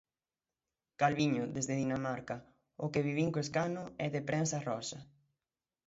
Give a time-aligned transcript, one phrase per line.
[1.01, 2.35] Calviño, desde Dinamarca:
[2.83, 4.99] "O que vivín co escano é de prensa rosa".